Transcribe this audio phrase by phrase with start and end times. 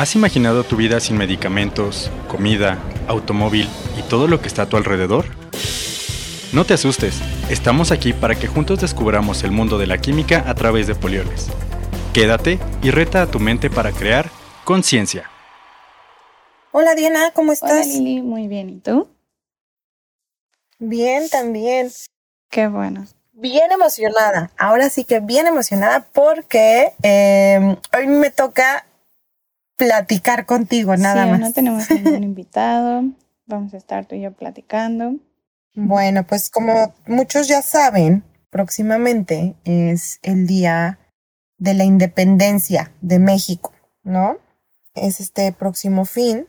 [0.00, 4.78] ¿Has imaginado tu vida sin medicamentos, comida, automóvil y todo lo que está a tu
[4.78, 5.26] alrededor?
[6.54, 10.54] No te asustes, estamos aquí para que juntos descubramos el mundo de la química a
[10.54, 11.48] través de polioles.
[12.14, 14.30] Quédate y reta a tu mente para crear
[14.64, 15.28] conciencia.
[16.72, 17.70] Hola Diana, ¿cómo estás?
[17.70, 18.70] Hola Lili, muy bien.
[18.70, 19.06] ¿Y tú?
[20.78, 21.90] Bien, también.
[22.48, 23.06] Qué bueno.
[23.34, 24.50] Bien emocionada.
[24.56, 28.86] Ahora sí que bien emocionada porque eh, hoy me toca
[29.80, 31.40] platicar contigo, nada sí, más.
[31.40, 33.04] No tenemos ningún invitado.
[33.46, 35.14] Vamos a estar tú y yo platicando.
[35.74, 40.98] Bueno, pues como muchos ya saben, próximamente es el día
[41.56, 44.36] de la independencia de México, ¿no?
[44.94, 46.46] Es este próximo fin.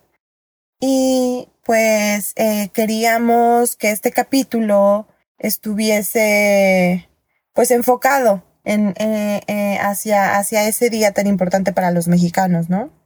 [0.82, 7.08] Y pues eh, queríamos que este capítulo estuviese
[7.54, 13.01] pues enfocado en, eh, eh, hacia, hacia ese día tan importante para los mexicanos, ¿no?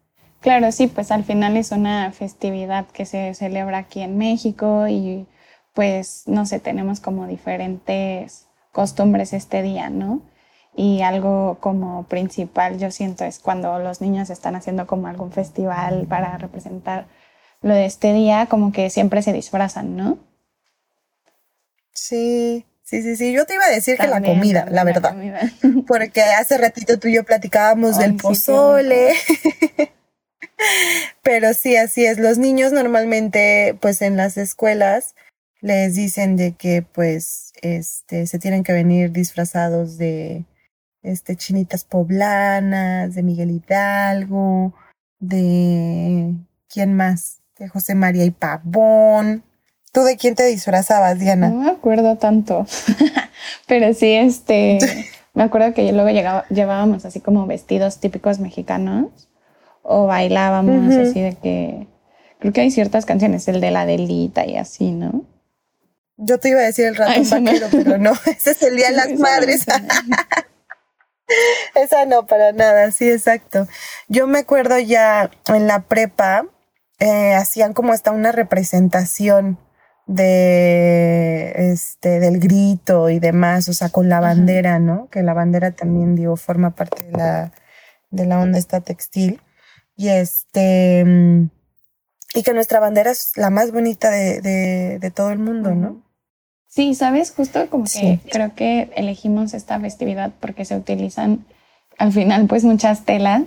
[0.46, 5.26] Claro, sí, pues al final es una festividad que se celebra aquí en México y
[5.74, 10.22] pues no sé, tenemos como diferentes costumbres este día, ¿no?
[10.76, 16.06] Y algo como principal yo siento es cuando los niños están haciendo como algún festival
[16.08, 17.08] para representar
[17.64, 20.20] lo de este día, como que siempre se disfrazan, ¿no?
[21.92, 23.34] Sí, sí, sí, sí.
[23.34, 25.16] Yo te iba a decir que la comida, la verdad.
[25.88, 29.16] Porque hace ratito tú y yo platicábamos del pozole.
[31.24, 32.20] Pero sí, así es.
[32.20, 35.16] Los niños normalmente, pues en las escuelas,
[35.62, 40.46] les dicen de que pues este se tienen que venir disfrazados de
[41.02, 44.74] este chinitas poblanas, de Miguel Hidalgo,
[45.20, 46.34] de
[46.70, 49.44] quién más, de José María y Pavón.
[49.92, 51.50] ¿Tú de quién te disfrazabas, Diana?
[51.50, 52.68] No me acuerdo tanto,
[53.68, 54.78] pero sí, este,
[55.34, 59.30] me acuerdo que luego llegaba, llevábamos así como vestidos típicos mexicanos
[59.88, 61.88] o bailábamos así de que,
[62.40, 65.26] creo que hay ciertas canciones, el de la delita y así, ¿no?
[66.18, 68.96] Yo te iba a decir el ratón vaquero, pero no, ese es el Día de
[68.96, 69.66] las Madres.
[71.76, 73.68] Esa no, para nada, sí, exacto.
[74.08, 76.46] Yo me acuerdo ya en la prepa,
[77.00, 79.60] eh, hacían como hasta una representación
[80.08, 85.10] de este del grito y demás, o sea, con la bandera, ¿no?
[85.10, 87.52] Que la bandera también digo forma parte de la
[88.12, 89.42] de la onda esta textil
[89.96, 91.06] y este
[92.34, 96.04] y que nuestra bandera es la más bonita de, de, de todo el mundo, ¿no?
[96.68, 101.46] Sí, sabes, justo como que creo que elegimos esta festividad porque se utilizan
[101.98, 103.44] al final pues muchas telas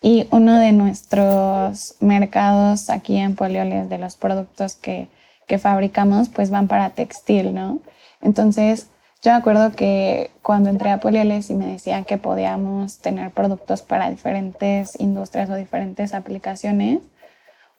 [0.00, 5.08] y uno de nuestros mercados aquí en Polioles de los productos que,
[5.46, 7.80] que fabricamos pues van para textil, ¿no?
[8.22, 8.86] Entonces
[9.22, 13.82] yo me acuerdo que cuando entré a Polioles y me decían que podíamos tener productos
[13.82, 16.98] para diferentes industrias o diferentes aplicaciones,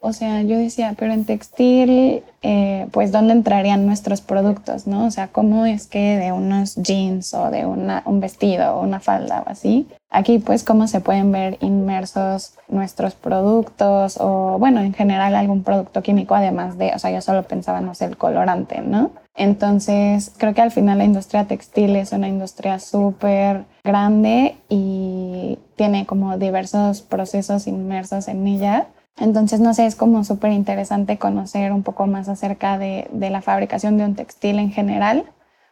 [0.05, 5.05] o sea, yo decía, pero en textil, eh, pues, ¿dónde entrarían nuestros productos, no?
[5.05, 9.45] O sea, ¿cómo es que de unos jeans o de un vestido o una falda
[9.47, 9.87] o así?
[10.09, 16.03] Aquí, pues, ¿cómo se pueden ver inmersos nuestros productos o, bueno, en general algún producto
[16.03, 19.11] químico, además de, o sea, yo solo pensaba, no sé, el colorante, ¿no?
[19.35, 26.05] Entonces, creo que al final la industria textil es una industria súper grande y tiene
[26.05, 28.87] como diversos procesos inmersos en ella
[29.17, 33.97] entonces, no sé, es como súper interesante conocer un poco más acerca de, la fabricación
[33.97, 35.25] de un textil en general,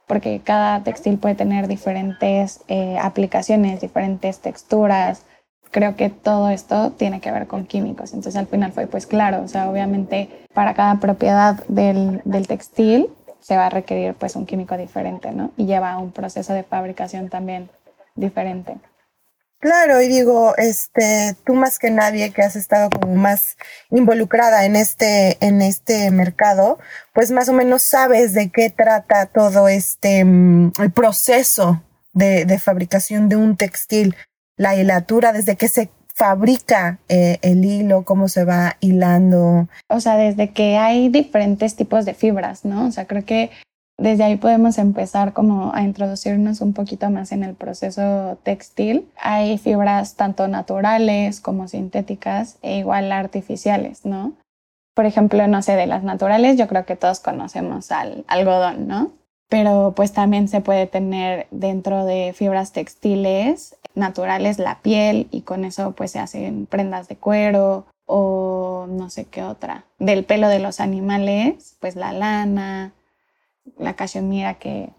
[0.08, 5.24] porque cada textil puede tener diferentes eh, aplicaciones, diferentes texturas.
[5.72, 8.14] Creo que todo esto tiene que ver con químicos.
[8.14, 13.08] Entonces, al final fue pues claro, o sea, obviamente para cada propiedad del, del textil
[13.40, 15.52] se va a requerir pues un químico diferente, ¿no?
[15.58, 17.70] Y lleva un proceso de fabricación también
[18.16, 18.78] diferente.
[19.62, 23.58] Claro, y digo, este, tú más que nadie que has estado como más
[23.92, 26.80] involucrada en este, en este mercado,
[27.14, 32.58] pues más o menos sabes de qué trata todo este, mm, el proceso de, de
[32.58, 34.16] fabricación de un textil,
[34.58, 39.68] la hilatura, desde que se fabrica eh, el hilo, cómo se va hilando.
[39.88, 42.88] O sea, desde que hay diferentes tipos de fibras, ¿no?
[42.88, 43.52] O sea, creo que
[44.02, 49.08] desde ahí podemos empezar como a introducirnos un poquito más en el proceso textil.
[49.16, 54.34] Hay fibras tanto naturales como sintéticas e igual artificiales, ¿no?
[54.96, 59.12] Por ejemplo, no sé, de las naturales yo creo que todos conocemos al algodón, ¿no?
[59.50, 65.64] Pero pues también se puede tener dentro de fibras textiles naturales la piel y con
[65.64, 69.84] eso pues se hacen prendas de cuero o no sé qué otra.
[70.00, 72.94] Del pelo de los animales, pues la lana,
[73.78, 74.90] la cachemira que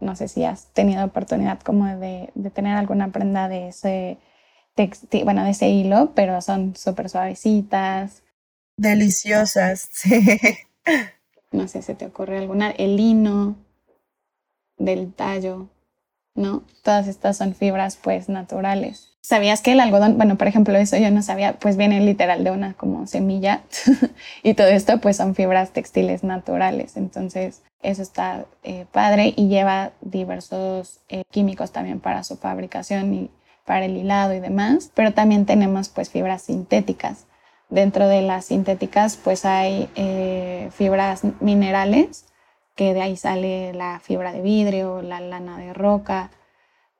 [0.00, 4.18] no sé si has tenido oportunidad como de, de tener alguna prenda de ese
[5.24, 8.22] bueno, de ese hilo, pero son súper suavecitas.
[8.76, 10.20] Deliciosas, sí.
[11.50, 12.70] No sé si te ocurre alguna.
[12.70, 13.56] El lino
[14.76, 15.68] del tallo,
[16.36, 16.62] ¿no?
[16.82, 19.12] Todas estas son fibras pues naturales.
[19.20, 22.52] ¿Sabías que el algodón, bueno, por ejemplo, eso yo no sabía, pues viene literal de
[22.52, 23.62] una como semilla
[24.42, 26.96] y todo esto pues son fibras textiles naturales.
[26.96, 33.30] Entonces eso está eh, padre y lleva diversos eh, químicos también para su fabricación y
[33.64, 34.92] para el hilado y demás.
[34.94, 37.26] Pero también tenemos pues fibras sintéticas
[37.68, 42.26] Dentro de las sintéticas pues hay eh, fibras minerales,
[42.76, 46.30] que de ahí sale la fibra de vidrio, la lana de roca.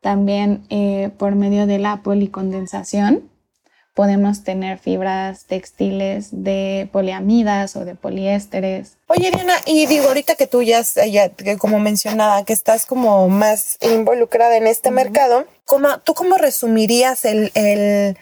[0.00, 3.30] También eh, por medio de la policondensación
[3.94, 8.98] podemos tener fibras textiles de poliamidas o de poliésteres.
[9.06, 13.78] Oye, Diana, y digo, ahorita que tú ya, ya como mencionaba, que estás como más
[13.80, 18.18] involucrada en este mercado, ¿cómo, ¿tú cómo resumirías el, el,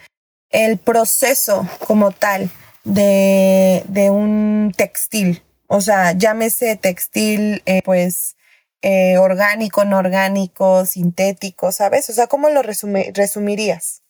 [0.51, 2.51] el proceso como tal
[2.85, 5.43] de, un textil.
[5.67, 8.37] O sea, llámese textil, eh, pues,
[8.83, 12.11] eh, orgánico, no orgánico, sintético, ¿sabes?
[12.11, 14.03] O sea, ¿cómo lo resumirías?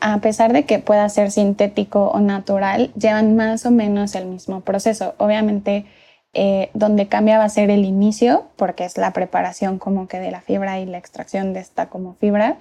[0.00, 4.62] A pesar de que pueda ser sintético o natural, llevan más o menos el mismo
[4.62, 5.14] proceso.
[5.18, 5.86] Obviamente,
[6.32, 10.30] eh, donde cambia va a ser el inicio, porque es la preparación como que de
[10.30, 12.58] la fibra y la extracción de esta como fibra,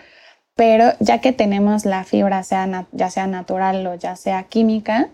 [0.55, 5.09] pero ya que tenemos la fibra, sea ya sea natural o ya sea química,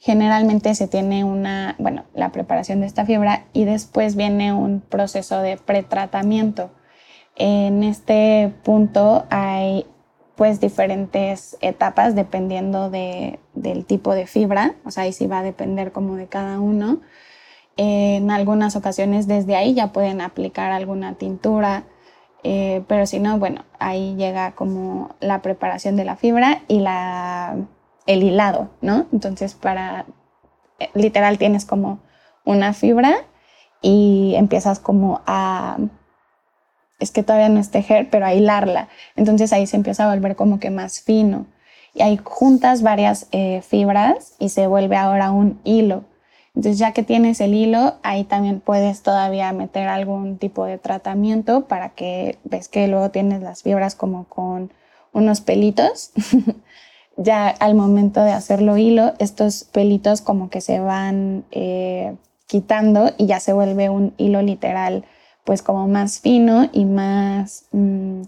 [0.00, 5.40] generalmente se tiene una, bueno, la preparación de esta fibra y después viene un proceso
[5.42, 6.70] de pretratamiento.
[7.36, 9.86] En este punto hay
[10.36, 15.42] pues diferentes etapas dependiendo de, del tipo de fibra, o sea, ahí sí va a
[15.42, 17.00] depender como de cada uno.
[17.76, 21.84] En algunas ocasiones desde ahí ya pueden aplicar alguna tintura,
[22.42, 27.56] eh, pero si no, bueno, ahí llega como la preparación de la fibra y la,
[28.10, 29.06] el hilado, ¿no?
[29.12, 30.04] Entonces, para,
[30.80, 32.00] eh, literal, tienes como
[32.44, 33.14] una fibra
[33.80, 35.78] y empiezas como a,
[36.98, 38.88] es que todavía no es tejer, pero a hilarla.
[39.14, 41.46] Entonces ahí se empieza a volver como que más fino.
[41.94, 46.04] Y ahí juntas varias eh, fibras y se vuelve ahora un hilo.
[46.56, 51.66] Entonces ya que tienes el hilo, ahí también puedes todavía meter algún tipo de tratamiento
[51.66, 54.72] para que ves que luego tienes las fibras como con
[55.12, 56.10] unos pelitos.
[57.16, 62.16] ya al momento de hacerlo hilo, estos pelitos como que se van eh,
[62.46, 65.04] quitando y ya se vuelve un hilo literal
[65.44, 68.22] pues como más fino y más mm,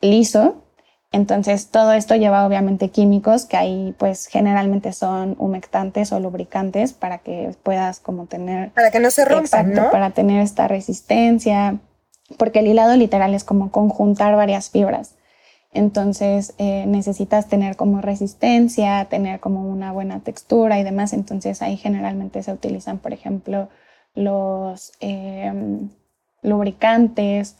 [0.00, 0.62] liso
[1.10, 7.18] entonces, todo esto lleva obviamente químicos que ahí pues generalmente son humectantes o lubricantes para
[7.18, 8.72] que puedas como tener...
[8.72, 11.78] Para que no se rompan, exacto, Para tener esta resistencia,
[12.36, 15.14] porque el hilado literal es como conjuntar varias fibras.
[15.72, 21.12] Entonces eh, necesitas tener como resistencia, tener como una buena textura y demás.
[21.12, 23.68] Entonces ahí generalmente se utilizan, por ejemplo,
[24.14, 25.90] los em,
[26.42, 27.56] lubricantes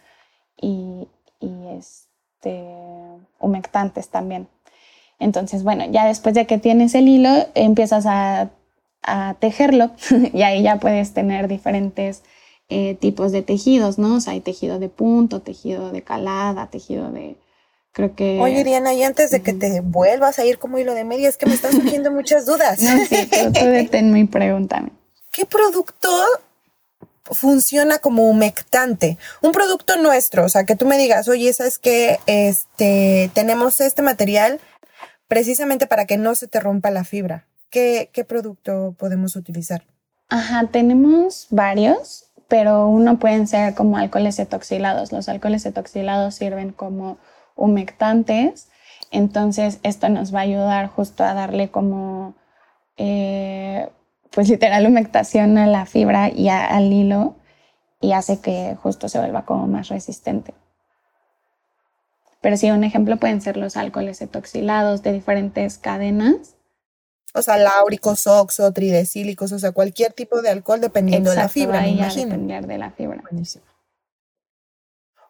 [0.60, 1.08] y,
[1.40, 2.08] y es,
[2.38, 2.64] este,
[3.40, 4.48] humectantes también.
[5.18, 8.50] Entonces, bueno, ya después de que tienes el hilo, empiezas a,
[9.40, 9.92] tejerlo
[10.34, 12.22] y ahí ya puedes tener diferentes
[12.68, 14.16] eh, tipos de tejidos, ¿no?
[14.16, 17.36] O sea, hay tejido de punto, tejido de calada, tejido de...
[17.98, 18.38] Creo que...
[18.38, 21.36] Oye, Diana, y antes de que te vuelvas a ir como hilo de media, es
[21.36, 22.80] que me están surgiendo muchas dudas.
[22.80, 24.90] No, sí, tú, tú deténme y pregúntame.
[25.32, 26.08] ¿Qué producto
[27.32, 29.18] funciona como humectante.
[29.42, 34.02] Un producto nuestro, o sea, que tú me digas, oye, ¿sabes que este, tenemos este
[34.02, 34.60] material
[35.26, 37.46] precisamente para que no se te rompa la fibra?
[37.68, 39.82] ¿Qué, qué producto podemos utilizar?
[40.28, 45.10] Ajá, tenemos varios, pero uno pueden ser como alcoholes etoxilados.
[45.10, 47.18] Los alcoholes etoxilados sirven como
[47.58, 48.68] humectantes,
[49.10, 52.34] entonces esto nos va a ayudar justo a darle como
[52.96, 53.88] eh,
[54.30, 57.36] pues literal humectación a la fibra y al hilo
[58.00, 60.54] y hace que justo se vuelva como más resistente.
[62.40, 66.54] Pero sí, un ejemplo pueden ser los alcoholes etoxilados de diferentes cadenas.
[67.34, 71.80] O sea, láuricos, oxo, tridecílicos, o sea, cualquier tipo de alcohol dependiendo de la fibra,
[71.80, 72.26] me imagino.
[72.26, 73.22] depender de la fibra.
[73.28, 73.64] Buenísimo.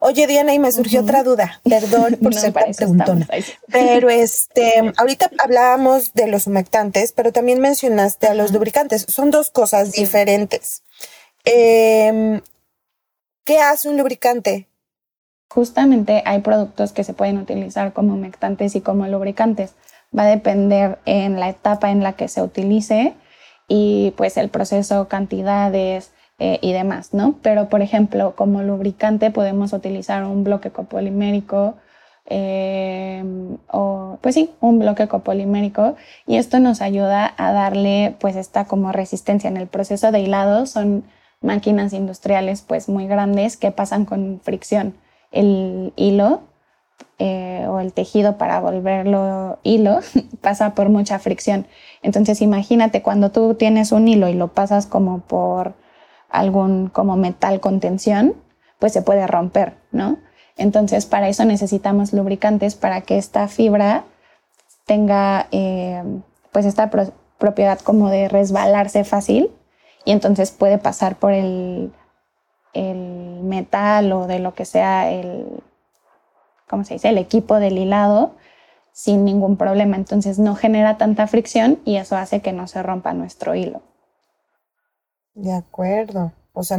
[0.08, 1.60] Oye, Diana, y me surgió otra duda.
[1.68, 3.28] Perdón por ser tan preguntona.
[3.70, 9.04] Pero este, ahorita hablábamos de los humectantes, pero también mencionaste a los lubricantes.
[9.06, 10.82] Son dos cosas diferentes.
[11.44, 12.40] Em,
[13.44, 14.66] ¿Qué hace un lubricante?
[15.50, 19.74] Justamente hay productos que se pueden utilizar como humectantes y como lubricantes.
[20.18, 23.12] Va a depender en la etapa en la que se utilice
[23.68, 27.37] y pues el proceso, cantidades, eh, y demás, ¿no?
[27.42, 31.76] Pero, por ejemplo, como lubricante podemos utilizar un bloque copolimérico
[32.30, 38.66] Em, o pues sí, un bloque copolimérico y esto nos ayuda a darle pues esta
[38.66, 41.04] como resistencia en el proceso de hilado son
[41.40, 44.95] máquinas industriales pues muy grandes que pasan con fricción
[45.33, 46.42] el hilo
[47.18, 50.00] eh, o el tejido para volverlo hilo
[50.42, 51.66] pasa por mucha fricción
[52.02, 55.73] entonces imagínate cuando tú tienes un hilo y lo pasas como por
[56.28, 58.35] algún como metal con tensión
[58.78, 60.18] pues se puede romper no
[60.58, 64.04] entonces, para eso necesitamos lubricantes para que esta fibra
[64.87, 66.02] tenga eh,
[66.52, 66.90] pues esta
[67.38, 69.52] propiedad como de resbalarse fácil
[70.04, 71.92] y entonces puede pasar por el,
[72.75, 75.62] el metal o de lo que sea el,
[76.68, 77.11] ¿cómo se dice?
[77.11, 78.35] El equipo del hilado
[78.92, 79.94] sin ningún problema.
[79.97, 83.80] Entonces no genera tanta fricción y eso hace que no se rompa nuestro hilo.
[85.38, 86.33] De acuerdo.
[86.52, 86.76] O sea,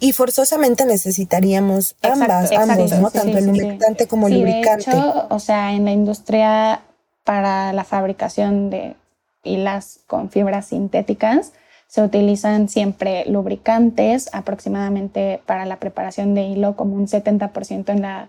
[0.00, 3.10] y forzosamente necesitaríamos ambas, ambos, ¿no?
[3.10, 4.90] Tanto el humectante como el lubricante.
[4.90, 6.82] De hecho, o sea, en la industria
[7.24, 8.96] para la fabricación de
[9.42, 11.52] hilas con fibras sintéticas
[11.86, 18.28] se utilizan siempre lubricantes, aproximadamente para la preparación de hilo como un 70% en la,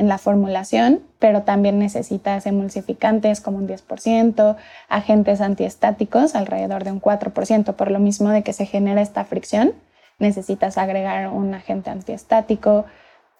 [0.00, 4.56] en la formulación, pero también necesitas emulsificantes como un 10%,
[4.88, 9.74] agentes antiestáticos alrededor de un 4%, por lo mismo de que se genera esta fricción
[10.20, 12.84] necesitas agregar un agente antiestático,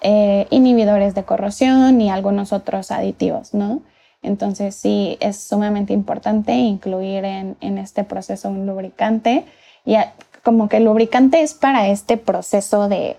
[0.00, 3.83] eh, inhibidores de corrosión y algunos otros aditivos, ¿no?
[4.23, 9.45] Entonces sí es sumamente importante incluir en, este proceso un lubricante
[9.85, 9.97] y
[10.43, 13.17] como que el lubricante es para este proceso de,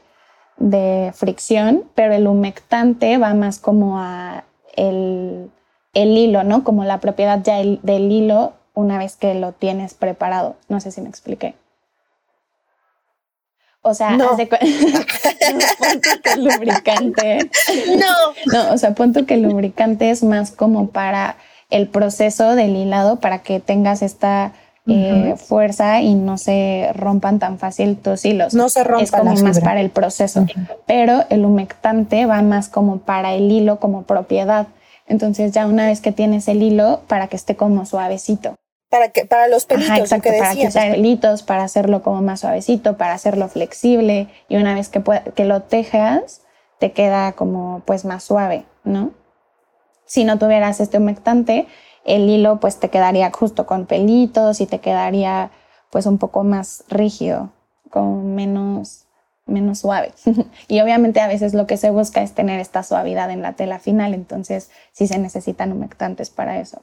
[1.14, 4.44] fricción, pero el humectante va más como a
[4.76, 5.52] el,
[5.94, 6.64] hilo, ¿no?
[6.64, 10.56] Como la propiedad ya del hilo una vez que lo tienes preparado.
[10.70, 11.56] No sé si me expliqué.
[13.84, 14.38] O sea, no.
[14.38, 14.48] que
[16.34, 17.50] el lubricante.
[17.98, 18.34] No.
[18.54, 21.38] No, o sea, punto que el lubricante es más como para
[21.72, 24.54] el proceso del hilado, para que tengas esta
[24.88, 28.54] eh, fuerza y no se rompan tan fácil tus hilos.
[28.54, 29.04] No se rompan.
[29.04, 30.46] Es como más para el proceso.
[30.88, 34.68] Pero el humectante va más como para el hilo como propiedad.
[35.08, 38.56] Entonces ya una vez que tienes el hilo, para que esté como suavecito.
[38.90, 39.92] Para, que, para los pelitos.
[39.92, 44.58] Ajá, exacto, que para quitar pelitos, para hacerlo como más suavecito, para hacerlo flexible y
[44.58, 45.02] una vez que,
[45.36, 46.42] que lo tejas,
[46.80, 49.12] te queda como pues más suave, ¿no?
[50.06, 51.68] Si no tuvieras este humectante,
[52.06, 55.52] el hilo pues te quedaría justo con pelitos y te quedaría
[55.90, 57.52] pues un poco más rígido,
[57.90, 59.06] con menos,
[59.46, 60.14] menos suave.
[60.68, 63.80] y obviamente a veces lo que se busca es tener esta suavidad en la tela
[63.80, 66.82] final, entonces sí se necesitan humectantes para eso.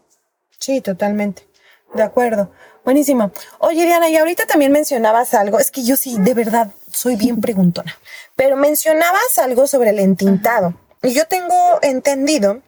[0.59, 1.49] Sí, totalmente.
[1.95, 2.51] De acuerdo.
[2.85, 3.31] Buenísimo.
[3.59, 7.41] Oye, Diana, y ahorita también mencionabas algo, es que yo sí, de verdad, soy bien
[7.41, 7.97] preguntona,
[8.37, 10.75] pero mencionabas algo sobre el entintado.
[11.03, 12.61] Y yo tengo entendido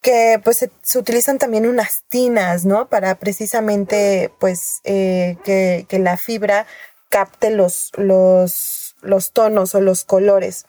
[0.00, 2.88] que pues se, utilizan también unas tinas, ¿no?
[2.88, 6.66] Para precisamente pues eh, que, la fibra
[7.08, 10.66] capte los, los, los tonos o los colores.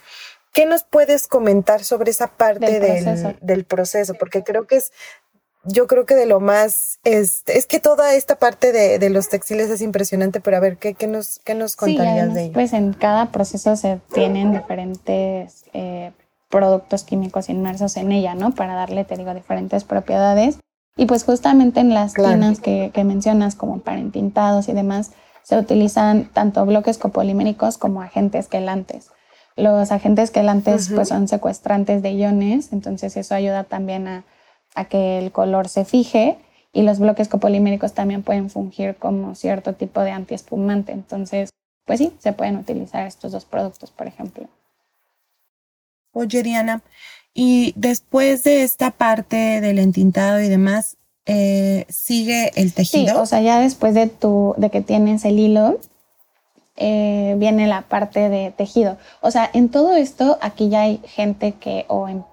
[0.53, 4.15] ¿Qué nos puedes comentar sobre esa parte del, del, proceso?
[4.15, 4.91] Porque creo que es
[5.65, 9.29] yo creo que de lo más, es, es que toda esta parte de, de, los
[9.29, 12.53] textiles es impresionante, pero a ver, ¿qué, qué nos, qué nos contarías de ello?
[12.53, 16.11] Pues en cada proceso se tienen diferentes eh,
[16.49, 18.51] productos químicos inmersos en ella, ¿no?
[18.51, 20.59] Para darle, te digo, diferentes propiedades.
[20.97, 25.11] Y pues justamente en las tinas que, que mencionas, como para entintados y demás,
[25.43, 29.11] se utilizan tanto bloques copolímericos como agentes quelantes.
[29.55, 34.23] Los agentes quelantes pues son secuestrantes de iones, entonces eso ayuda también a
[34.75, 36.37] a que el color se fije
[36.71, 40.91] y los bloques copoliméricos también pueden fungir como cierto tipo de antiespumante.
[40.91, 41.49] Entonces,
[41.85, 44.47] pues sí, se pueden utilizar estos dos productos, por ejemplo.
[46.11, 46.81] Oye, Diana,
[47.33, 53.13] y después de esta parte del entintado y demás, eh, ¿sigue el tejido?
[53.13, 55.79] Sí, o sea, ya después de, tu, de que tienes el hilo,
[56.75, 58.97] eh, viene la parte de tejido.
[59.21, 62.25] O sea, en todo esto, aquí ya hay gente que, o en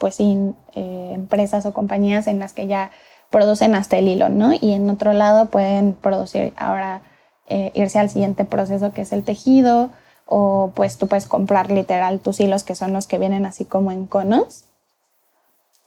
[0.00, 2.90] pues sin eh, empresas o compañías en las que ya
[3.30, 4.52] producen hasta el hilo, ¿no?
[4.58, 7.02] Y en otro lado pueden producir ahora
[7.48, 9.90] eh, irse al siguiente proceso que es el tejido
[10.30, 13.90] o pues tú puedes comprar literal tus hilos que son los que vienen así como
[13.90, 14.64] en conos.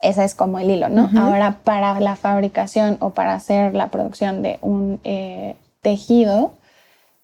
[0.01, 1.09] Ese es como el hilo, ¿no?
[1.17, 6.51] Ahora para la fabricación o para hacer la producción de un eh, tejido,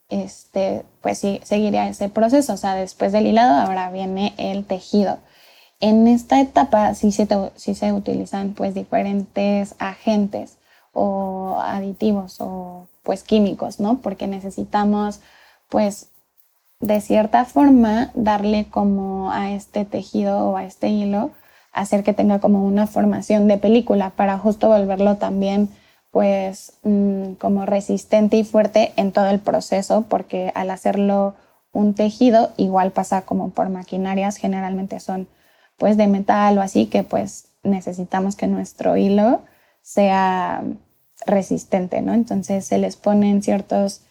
[0.07, 2.53] este, pues sí, seguiría ese proceso.
[2.53, 5.17] O sea, después del hilado ahora viene el tejido.
[5.81, 10.57] En esta etapa sí se, se utilizan pues diferentes agentes
[10.93, 13.97] o aditivos o pues químicos, ¿no?
[13.97, 15.19] Porque necesitamos
[15.67, 16.07] pues
[16.79, 21.31] de cierta forma darle como a este tejido o a este hilo
[21.71, 25.69] hacer que tenga como una formación de película para justo volverlo también
[26.11, 31.35] pues mm, como resistente y fuerte en todo el proceso porque al hacerlo
[31.71, 35.27] un tejido igual pasa como por maquinarias generalmente son
[35.77, 39.41] pues de metal o así que pues necesitamos que nuestro hilo
[39.81, 40.63] sea
[41.25, 42.13] resistente, ¿no?
[42.13, 44.01] Entonces se les ponen ciertos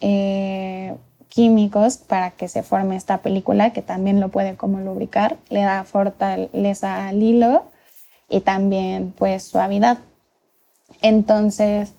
[0.00, 0.96] eh,
[1.30, 5.84] químicos para que se forme esta película que también lo puede como lubricar, le da
[5.84, 7.64] fortaleza al hilo
[8.28, 9.98] y también pues suavidad.
[11.00, 11.94] Entonces,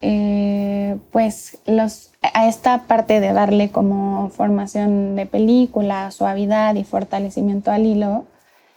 [0.00, 7.70] eh, pues los, a esta parte de darle como formación de película, suavidad y fortalecimiento
[7.70, 8.24] al hilo,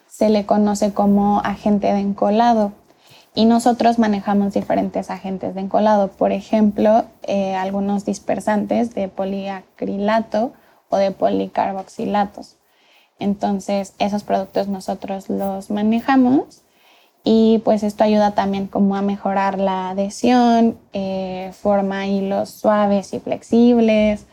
[0.07, 2.73] se le conoce como agente de encolado.
[3.33, 10.51] Y nosotros manejamos diferentes agentes de encolado, por ejemplo, eh, algunos dispersantes de poliacrilato
[10.89, 12.57] o de policarboxilatos.
[13.19, 16.63] Entonces, esos productos nosotros los manejamos
[17.23, 23.19] y pues esto ayuda también como a mejorar la adhesión, eh, forma hilos suaves y
[23.19, 24.25] flexibles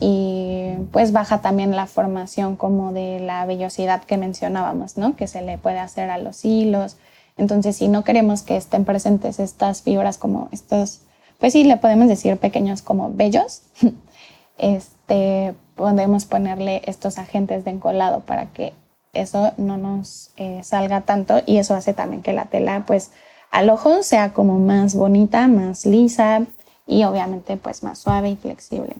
[0.00, 5.14] y pues baja también la formación como de la vellosidad que mencionábamos, ¿no?
[5.16, 6.96] Que se le puede hacer a los hilos
[7.36, 11.00] entonces, si no queremos que estén presentes estas fibras como estos,
[11.38, 13.62] pues sí, le podemos decir pequeños como bellos,
[14.58, 18.72] este, podemos ponerle estos agentes de encolado para que
[19.12, 23.10] eso no nos eh, salga tanto y eso hace también que la tela, pues,
[23.50, 26.44] al ojo sea como más bonita, más lisa
[26.86, 28.96] y obviamente pues más suave y flexible.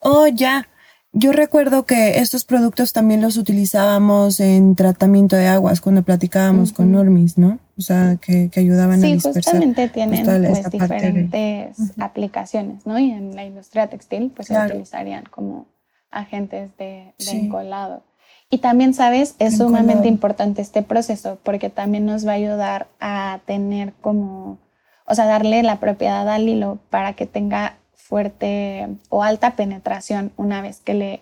[0.00, 0.66] Oh, ya.
[1.14, 6.90] Yo recuerdo que estos productos también los utilizábamos en tratamiento de aguas cuando platicábamos con
[6.90, 7.58] Normis, ¿no?
[7.76, 9.42] O sea, que, ayudaban a dispersar.
[9.42, 12.98] Sí, justamente tienen pues, diferentes aplicaciones, ¿no?
[12.98, 15.66] Y en la industria textil pues se utilizarían como
[16.10, 18.02] agentes de, encolado.
[18.48, 19.34] Y también, ¿sabes?
[19.38, 24.58] Es sumamente importante este proceso porque también nos va a ayudar a tener como,
[25.06, 30.60] o sea, darle la propiedad al hilo para que tenga fuerte o alta penetración una
[30.60, 31.20] vez que le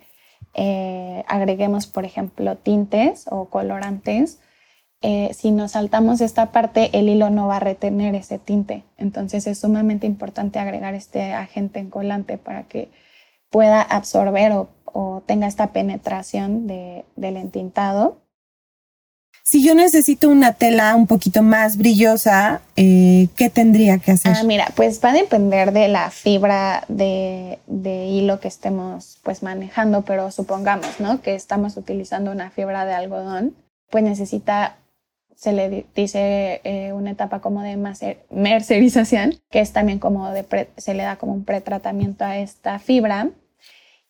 [0.55, 4.41] eh, agreguemos, por ejemplo, tintes o colorantes.
[5.03, 8.85] Eh, si nos saltamos esta parte, el hilo no va a retener ese tinte.
[8.97, 12.91] Entonces es sumamente importante agregar este agente encolante para que
[13.51, 18.23] pueda absorber o, tenga esta penetración del entintado
[19.51, 24.33] si yo necesito una tela un poquito más brillosa, eh, ¿qué tendría que hacer?
[24.37, 30.03] Ah, mira, pues va a depender de la fibra de, hilo que estemos pues manejando,
[30.03, 31.21] pero supongamos, ¿no?
[31.21, 33.57] Que estamos utilizando una fibra de algodón,
[33.91, 34.77] pues necesita,
[35.35, 37.77] se le dice eh, una etapa como de
[38.31, 43.31] mercerización, que es también como de, se le da como un pretratamiento a esta fibra.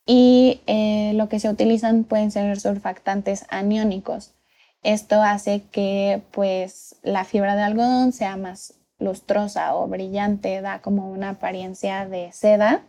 [0.04, 4.34] Y eh, lo que se utilizan pueden ser surfactantes aniónicos
[4.82, 11.10] esto hace que pues la fibra de algodón sea más lustrosa o brillante, da como
[11.10, 12.82] una apariencia de seda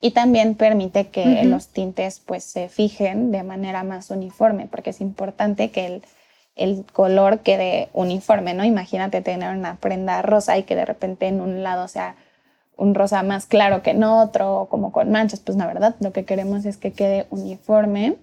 [0.00, 5.00] y también permite que los tintes pues se fijen de manera más uniforme, porque es
[5.00, 6.02] importante que el,
[6.56, 8.64] el, color quede uniforme, ¿no?
[8.64, 12.16] Imagínate tener una prenda rosa y que de repente en un lado sea
[12.76, 16.24] un rosa más claro que en otro, como con manchas, pues la verdad lo que
[16.24, 18.16] queremos es que quede uniforme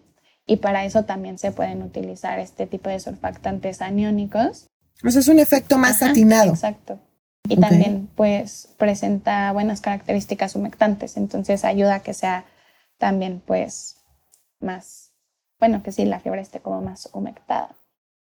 [0.47, 4.67] y para eso también se pueden utilizar este tipo de surfactantes aniónicos.
[5.03, 6.51] O sea, es un efecto más satinado.
[6.51, 6.99] Exacto.
[7.49, 12.45] Y también pues presenta buenas características humectantes, entonces ayuda a que sea
[12.97, 13.97] también pues
[14.59, 15.11] más,
[15.59, 17.75] bueno, que sí, la fibra esté como más humectada.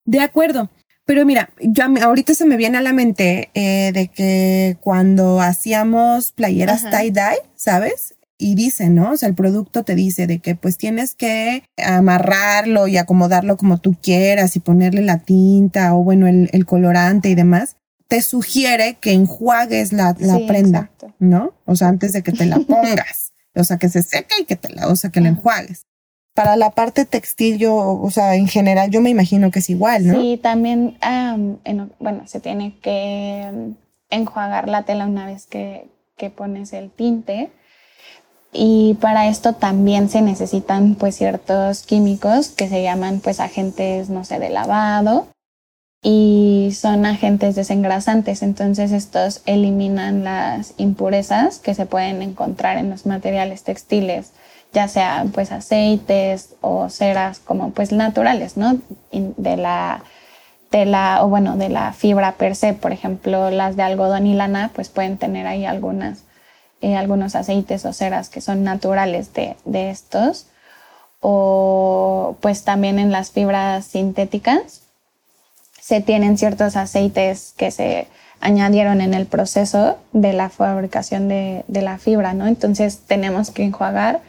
[0.06, 0.70] De acuerdo.
[1.06, 6.32] Pero mira, yo ahorita se me viene a la mente eh, de que cuando hacíamos
[6.32, 8.16] playeras tie-dye, ¿sabes?
[8.42, 9.12] Y dice, ¿no?
[9.12, 13.78] O sea, el producto te dice de que pues tienes que amarrarlo y acomodarlo como
[13.78, 17.78] tú quieras y ponerle la tinta o bueno, el, colorante y demás.
[18.08, 20.16] Te sugiere que enjuagues la,
[20.48, 21.54] prenda, ¿no?
[21.66, 23.32] O sea, antes de que te la pongas.
[23.56, 25.86] o sea, que se seque y que te la, o sea, que la enjuagues.
[26.34, 30.08] Para la parte textil, yo, o sea, en general, yo me imagino que es igual,
[30.08, 30.20] ¿no?
[30.20, 30.98] Sí, también,
[32.00, 33.74] bueno, se tiene que
[34.10, 37.52] enjuagar la tela una vez que, que pones el tinte
[38.54, 44.26] y para esto también se necesitan pues ciertos químicos que se llaman pues agentes, no
[44.26, 45.28] sé, de lavado
[46.04, 53.06] y son agentes desengrasantes, entonces estos eliminan las impurezas que se pueden encontrar en los
[53.06, 54.32] materiales textiles,
[54.74, 58.80] ya sea pues aceites o ceras como pues naturales, ¿no?
[59.12, 60.04] De la
[60.72, 64.72] tela o bueno, de la fibra per se, por ejemplo, las de algodón y lana
[64.74, 66.24] pues pueden tener ahí algunas
[66.82, 69.56] eh, algunos aceites o ceras que son naturales de,
[69.90, 70.48] estos.
[71.20, 74.82] o pues también en las fibras sintéticas
[75.80, 78.08] se tienen ciertos aceites que se
[78.40, 82.48] añadieron en el proceso de la fabricación de, la fibra, ¿no?
[82.48, 84.22] Entonces tenemos que enjuagar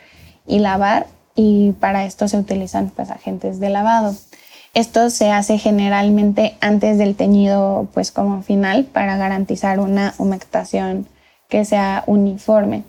[0.46, 4.14] y lavar y para esto se utilizan pues agentes de lavado.
[4.74, 11.06] Esto se hace generalmente antes del teñido pues como final para garantizar una humectación
[11.52, 12.82] que sea uniforme.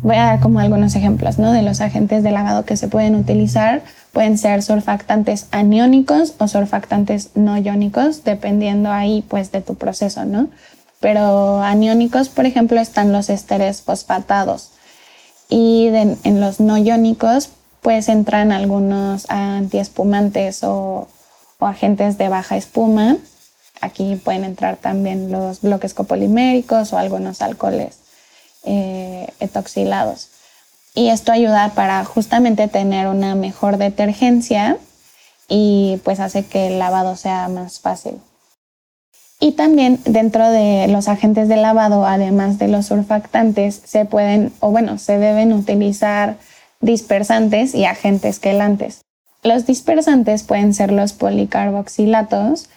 [0.00, 1.50] Voy a dar como algunos ejemplos ¿no?
[1.50, 3.82] de los agentes de lavado que se pueden utilizar.
[4.12, 10.50] Pueden ser surfactantes aniónicos o surfactantes no iónicos, dependiendo ahí pues de tu proceso, ¿no?
[11.00, 14.70] Pero aniónicos, por ejemplo, están los esteres fosfatados.
[15.48, 17.50] Y en los no iónicos,
[17.80, 21.08] pues entran algunos antiespumantes o,
[21.58, 23.16] o agentes de baja espuma.
[23.82, 27.98] Aquí pueden entrar también los bloques copoliméricos o algunos alcoholes
[28.64, 30.28] eh, etoxilados.
[30.94, 34.78] Y esto ayuda para justamente tener una mejor detergencia
[35.48, 38.20] y pues hace que el lavado sea más fácil.
[39.40, 44.70] Y también dentro de los agentes de lavado, además de los surfactantes, se pueden, o
[44.70, 46.36] bueno, se deben utilizar
[46.80, 49.00] dispersantes y agentes quelantes.
[49.42, 52.68] Los dispersantes pueden ser los policarboxilatos,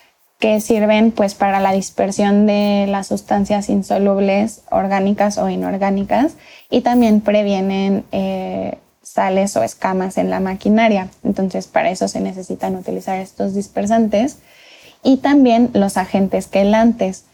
[0.45, 6.34] que sirven pues para la dispersión de las sustancias insolubles orgánicas o inorgánicas
[6.69, 11.10] y también previenen eh, sales o escamas en la maquinaria.
[11.23, 14.38] Entonces para eso se necesitan utilizar estos dispersantes
[15.01, 17.25] y también los agentes quelantes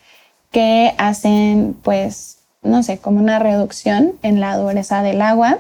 [0.50, 5.58] que hacen pues no sé como una reducción en la dureza del agua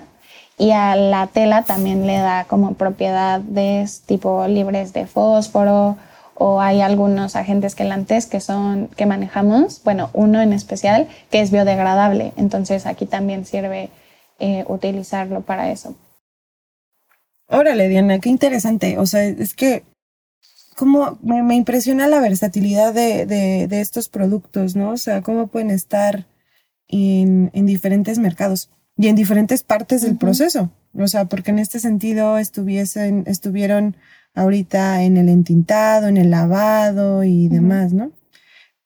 [0.57, 5.97] y a la tela también le da como propiedades tipo libres de fósforo
[6.43, 11.51] o hay algunos agentes quelantes que son que manejamos, bueno, uno en especial que es
[11.51, 13.91] biodegradable, entonces aquí también sirve
[14.39, 15.95] eh, utilizarlo para eso.
[17.47, 18.97] Órale, Diana, qué interesante.
[18.97, 19.83] O sea, es que
[20.75, 24.93] como me, impresiona la versatilidad de, de, estos productos, ¿no?
[24.93, 26.25] O sea, cómo pueden estar
[26.87, 30.71] en, en diferentes mercados y en diferentes partes del proceso.
[30.97, 33.95] O sea, porque en este sentido estuviesen, estuvieron
[34.35, 38.11] ahorita en el entintado, en el lavado y demás, ¿no?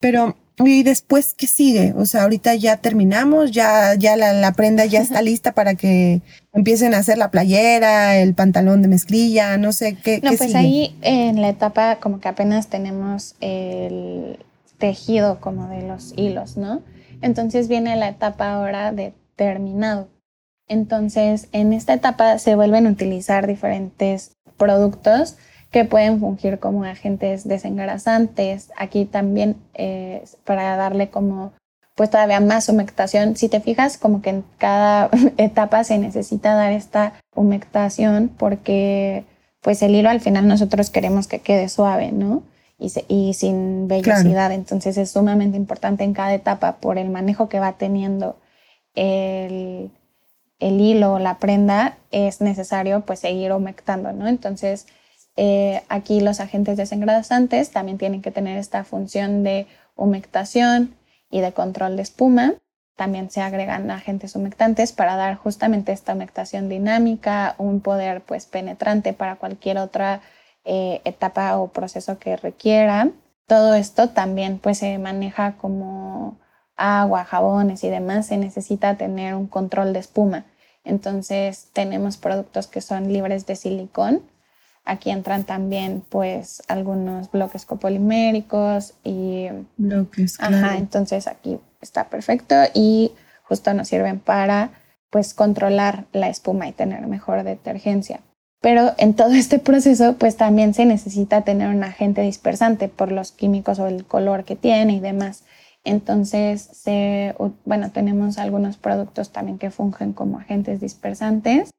[0.00, 1.94] Pero, ¿y después qué sigue?
[1.96, 6.94] O sea, ahorita ya terminamos, ya, ya la, prenda ya está lista para que empiecen
[6.94, 10.20] a hacer la playera, el pantalón de mezclilla, no sé qué.
[10.22, 14.38] No, pues ahí en la etapa como que apenas tenemos el
[14.78, 16.82] tejido como de los hilos, ¿no?
[17.22, 20.08] Entonces viene la etapa ahora de terminado.
[20.68, 25.36] Entonces, en esta etapa se vuelven a utilizar diferentes productos
[25.70, 28.70] que pueden fungir como agentes desengrasantes.
[28.76, 31.52] Aquí también eh, para darle como
[31.94, 33.36] pues todavía más humectación.
[33.36, 39.24] Si te fijas, como que en cada etapa se necesita dar esta humectación porque
[39.60, 42.42] pues el hilo al final nosotros queremos que quede suave, ¿no?
[42.78, 44.52] Y, y sin vellosidad.
[44.52, 48.36] Entonces es sumamente importante en cada etapa por el manejo que va teniendo
[48.94, 49.90] el,
[50.58, 54.26] el hilo o la prenda, es necesario pues seguir humectando, ¿no?
[54.28, 54.86] Entonces,
[55.36, 60.94] eh, aquí los agentes desengrasantes también tienen que tener esta función de humectación
[61.30, 62.54] y de control de espuma.
[62.96, 69.12] También se agregan agentes humectantes para dar justamente esta humectación dinámica, un poder pues penetrante
[69.12, 70.22] para cualquier otra
[70.64, 73.10] eh, etapa o proceso que requiera.
[73.46, 76.38] Todo esto también pues se maneja como
[76.76, 80.44] agua, jabones y demás, se necesita tener un control de espuma.
[80.84, 84.22] Entonces tenemos productos que son libres de silicón.
[84.84, 89.48] Aquí entran también pues algunos bloques copoliméricos y...
[89.76, 93.12] Bloques, Ajá, entonces aquí está perfecto y
[93.42, 94.70] justo nos sirven para
[95.10, 98.20] pues controlar la espuma y tener mejor detergencia.
[98.60, 103.32] Pero en todo este proceso pues también se necesita tener un agente dispersante por los
[103.32, 105.42] químicos o el color que tiene y demás.
[105.86, 106.82] Entonces,
[107.64, 111.70] bueno, tenemos algunos productos también que fungen como agentes dispersantes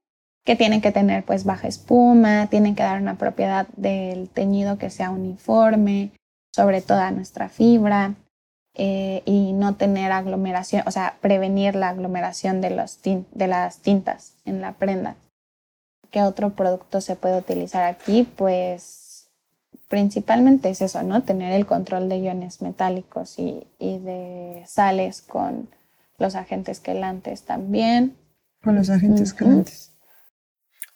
[0.45, 4.89] que tienen que tener pues baja espuma, tienen que dar una propiedad del teñido que
[4.89, 6.11] sea uniforme
[6.55, 8.15] sobre toda nuestra fibra
[8.75, 14.61] eh, y no tener aglomeración, o sea, prevenir la aglomeración de, de las tintas en
[14.61, 15.17] la prenda.
[16.11, 18.23] ¿Qué otro producto se puede utilizar aquí?
[18.23, 19.06] Pues
[19.87, 21.23] principalmente es eso, ¿no?
[21.23, 25.69] Tener el control de iones metálicos y, de sales con
[26.17, 28.15] los agentes quelantes también.
[28.63, 29.91] Con los agentes quelantes.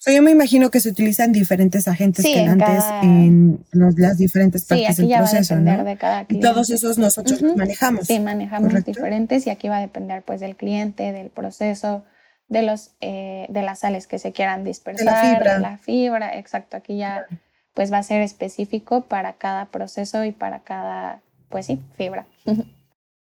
[0.02, 4.98] O sea, yo me imagino que se utilizan diferentes agentes quelantes en, las diferentes partes
[4.98, 5.84] del proceso, ¿no?
[5.84, 8.08] De cada y todos esos nosotros manejamos.
[8.08, 12.04] Sí, manejamos diferentes y aquí va a depender pues del cliente, del proceso,
[12.48, 15.60] de, los, eh, de las sales que se quieran dispersar, de la fibra.
[15.60, 17.28] la fibra, exacto, aquí ya
[17.74, 22.26] pues va a ser específico para cada proceso y para cada, pues sí, fibra.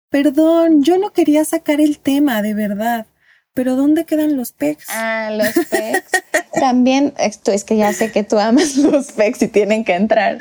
[0.10, 3.08] Perdón, yo no quería sacar el tema, de verdad.
[3.54, 4.86] Pero ¿dónde quedan los pecs?
[4.90, 6.12] Ah, los pecs.
[6.60, 10.38] También, esto es que ya sé que tú amas los pecs y tienen que entrar.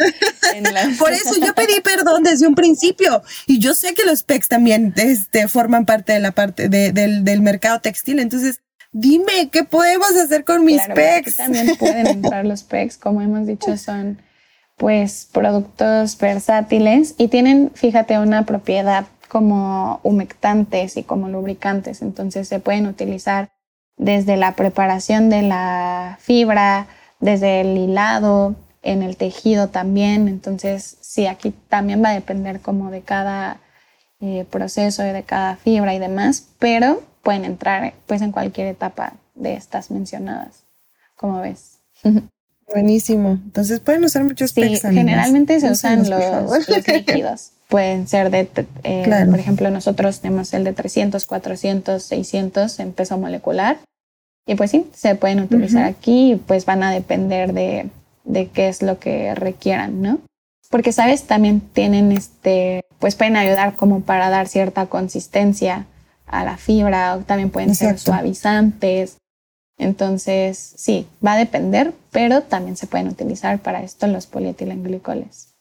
[0.55, 0.65] En
[0.99, 3.23] Por eso yo pedí perdón desde un principio.
[3.47, 7.41] Y yo sé que los pecs también este, forman parte de la parte del, del,
[7.41, 8.19] mercado textil.
[8.19, 8.61] Entonces,
[8.99, 11.37] dime, ¿qué podemos hacer con mis pecs?
[11.37, 14.19] También pueden entrar los pecs, como hemos dicho, son
[14.77, 22.01] pues productos versátiles y tienen, fíjate, una propiedad como humectantes y como lubricantes.
[22.01, 23.51] Entonces se pueden utilizar
[23.99, 26.87] desde la preparación de la fibra,
[27.21, 30.27] desde el hilado, en el tejido también.
[30.27, 33.61] Entonces sí, aquí también va a depender como de cada
[34.21, 39.15] eh, proceso y de cada fibra y demás, pero pueden entrar pues en cualquier etapa
[39.35, 40.63] de estas mencionadas,
[41.17, 41.81] como ves.
[42.73, 43.31] Buenísimo.
[43.31, 47.51] Entonces pueden usar muchos sí, Generalmente se usan los, líquidos.
[47.69, 48.49] Pueden ser de,
[48.85, 53.79] eh, por ejemplo, nosotros tenemos el de 300, 400, 600 en peso molecular.
[54.47, 57.91] Y pues sí, se pueden utilizar aquí y pues van a depender de,
[58.23, 60.21] de qué es lo que requieran, ¿no?
[60.71, 61.25] Porque, ¿sabes?
[61.25, 65.87] También tienen este, pues pueden ayudar como para dar cierta consistencia
[66.27, 69.19] a la fibra, o también pueden ser suavizantes.
[69.79, 75.55] Entonces, sí, va a depender, pero también se pueden utilizar para esto los polietilenglicoles.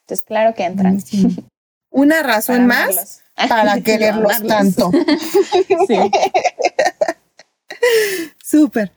[0.00, 1.02] Entonces, claro que entran.
[1.90, 4.90] Una razón más para quererlos tanto.
[5.86, 6.10] sí.
[8.42, 8.92] Súper.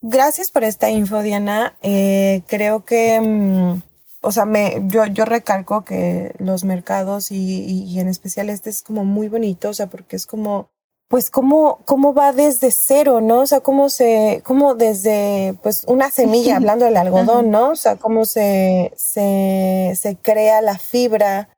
[0.00, 1.76] Gracias por esta info, Diana.
[1.82, 3.82] Eh, creo que, mm,
[4.28, 8.82] o sea, me, yo, yo recalco que los mercados y, y, en especial este es
[8.82, 10.68] como muy bonito, o sea, porque es como
[11.08, 13.38] pues cómo, cómo va desde cero, ¿no?
[13.40, 17.70] O sea, cómo se, cómo desde, pues una semilla, hablando del algodón, ¿no?
[17.70, 21.48] O sea, cómo se, se, se crea la fibra.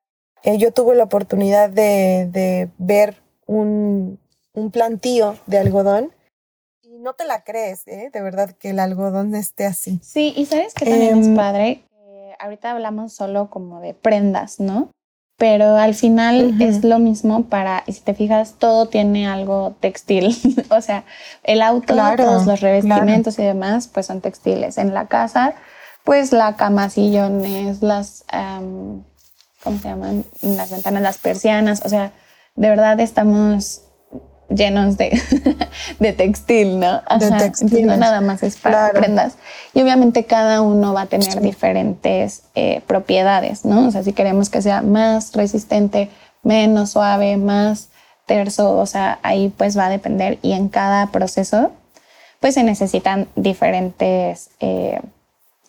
[0.44, 4.20] Eh, yo tuve la oportunidad de, de ver un,
[4.52, 6.12] un plantío de algodón
[6.85, 8.11] y no te la crees, ¿eh?
[8.12, 9.98] De verdad que el algodón esté así.
[10.04, 11.83] Sí, y sabes que también es em, padre.
[12.40, 14.90] Ahorita hablamos solo como de prendas, ¿no?
[15.40, 20.37] pero al final es lo mismo para, y si te fijas, todo tiene algo textil.
[20.70, 21.05] o sea,
[21.44, 24.76] el auto, todos los revestimientos y demás, pues son textiles.
[24.76, 25.55] En la casa,
[26.05, 28.26] pues la cama, sillones, las,
[29.64, 30.26] ¿cómo se llaman?
[30.42, 31.81] Las ventanas, las persianas.
[31.87, 32.12] O sea,
[32.55, 33.81] de verdad estamos
[34.51, 35.21] llenos de,
[35.99, 37.03] de textil, ¿no?
[37.19, 37.87] de textil.
[37.87, 39.37] No nada más es para prendas.
[39.73, 43.89] Y obviamente cada uno va a tener diferentes eh, propiedades, ¿no?
[43.89, 46.11] O sea, si queremos que sea más resistente,
[46.43, 47.89] menos suave, más
[48.27, 50.39] terso, o sea, ahí pues va a depender.
[50.43, 51.73] Y en cada proceso,
[52.41, 55.01] pues se necesitan diferentes eh,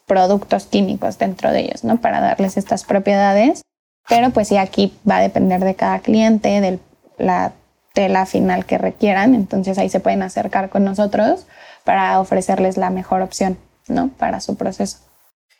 [0.05, 1.97] productos químicos dentro de ellos, ¿no?
[1.97, 3.61] Para darles estas propiedades.
[4.09, 6.79] Pero pues sí, aquí va a depender de cada cliente, de
[7.17, 7.53] la
[7.93, 11.45] tela final que requieran, entonces ahí se pueden acercar con nosotros
[11.83, 14.09] para ofrecerles la mejor opción, ¿no?
[14.17, 14.97] Para su proceso.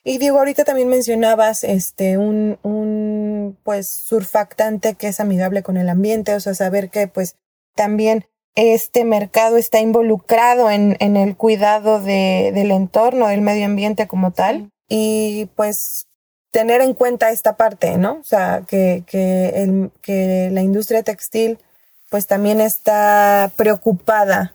[0.04, 5.90] Y digo, ahorita también mencionabas este un, un pues surfactante que es amigable con el
[5.90, 7.36] ambiente, o sea, saber que pues
[7.76, 14.08] también este mercado está involucrado en, en el cuidado de, del entorno, del medio ambiente
[14.08, 14.72] como tal.
[14.90, 16.08] Y pues
[16.52, 18.14] tener en cuenta esta parte, ¿no?
[18.14, 21.60] O sea, que, que, el, que la industria textil
[22.12, 24.52] pues también está preocupada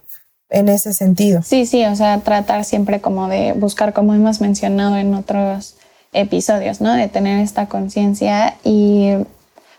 [0.51, 1.42] en ese sentido.
[1.42, 5.75] Sí, sí, o sea, tratar siempre como de buscar, como hemos mencionado en otros
[6.12, 6.92] episodios, ¿no?
[6.92, 9.14] De tener esta conciencia y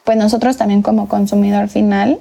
[0.03, 2.19] pues nosotros también como consumidor final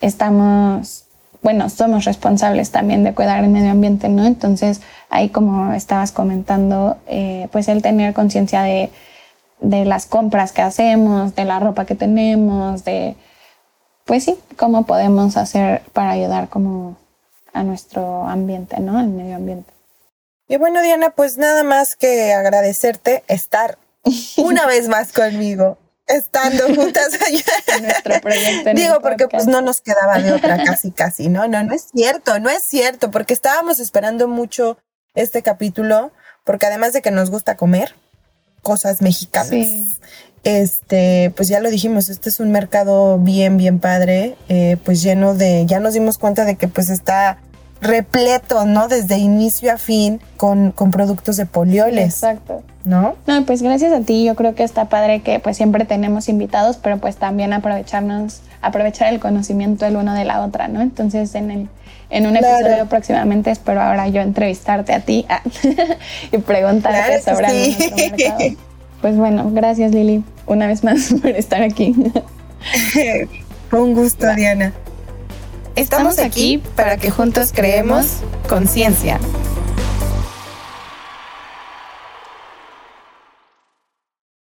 [0.00, 1.06] estamos,
[1.42, 4.24] bueno, somos responsables también de cuidar el medio ambiente, ¿no?
[4.24, 4.80] Entonces,
[5.10, 8.90] ahí como estabas comentando, eh, pues el tener conciencia de,
[9.60, 13.16] de las compras que hacemos, de la ropa que tenemos, de
[14.04, 16.96] pues sí, cómo podemos hacer para ayudar como
[17.52, 18.98] a nuestro ambiente, ¿no?
[18.98, 19.72] Al medio ambiente.
[20.46, 23.78] Y bueno, Diana, pues nada más que agradecerte estar
[24.36, 27.76] una vez más conmigo, estando juntas allá.
[27.76, 28.70] En nuestro proyecto.
[28.74, 31.48] Digo, porque pues no nos quedaba de otra casi, casi, ¿no?
[31.48, 34.76] No, no es cierto, no es cierto, porque estábamos esperando mucho
[35.14, 36.12] este capítulo,
[36.44, 37.94] porque además de que nos gusta comer
[38.62, 39.84] cosas mexicanas, sí
[40.44, 45.34] este, pues ya lo dijimos, este es un mercado bien, bien padre, eh, pues lleno
[45.34, 47.38] de, ya nos dimos cuenta de que pues está
[47.80, 48.88] repleto, ¿no?
[48.88, 52.14] Desde inicio a fin con, con productos de polioles.
[52.14, 52.62] exacto.
[52.84, 53.14] ¿No?
[53.26, 54.24] No, pues gracias a ti.
[54.24, 59.10] Yo creo que está padre que pues siempre tenemos invitados, pero pues también aprovecharnos, aprovechar
[59.12, 60.82] el conocimiento el uno de la otra, ¿no?
[60.82, 61.68] Entonces en el
[62.10, 65.42] en un episodio próximamente espero ahora yo entrevistarte a ti ah,
[66.32, 68.73] y preguntarte sobre nuestro mercado.
[69.04, 71.94] Pues bueno, gracias Lili una vez más por estar aquí.
[73.70, 74.72] Un gusto, Diana.
[75.76, 79.20] Estamos aquí para que juntos creemos conciencia.